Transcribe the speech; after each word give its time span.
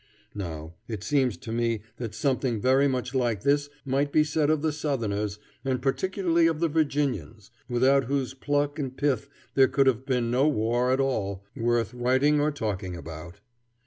Now 0.33 0.73
it 0.87 1.03
seems 1.03 1.37
to 1.37 1.51
me 1.51 1.83
that 1.97 2.15
something 2.15 2.59
very 2.59 2.87
much 2.87 3.13
like 3.13 3.43
this 3.43 3.69
might 3.85 4.11
be 4.11 4.23
said 4.23 4.49
of 4.49 4.63
the 4.63 4.71
Southerners, 4.71 5.37
and 5.63 5.79
particularly 5.79 6.47
of 6.47 6.59
the 6.59 6.67
Virginians, 6.67 7.51
without 7.69 8.05
whose 8.05 8.33
pluck 8.33 8.79
and 8.79 8.97
pith 8.97 9.29
there 9.53 9.67
could 9.67 9.85
have 9.85 10.03
been 10.07 10.31
no 10.31 10.47
war 10.47 10.91
at 10.91 10.99
all 10.99 11.43
worth 11.55 11.93
writing 11.93 12.41
or 12.41 12.49
talking 12.51 12.95
about. 12.95 13.41